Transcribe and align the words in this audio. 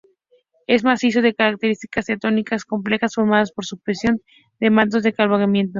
Es 0.65 0.81
un 0.83 0.87
macizo 0.89 1.21
de 1.21 1.35
características 1.35 2.07
tectónicas 2.07 2.65
complejas 2.65 3.13
formado 3.13 3.45
por 3.53 3.65
superposición 3.65 4.19
de 4.59 4.71
mantos 4.71 5.03
de 5.03 5.13
cabalgamiento. 5.13 5.69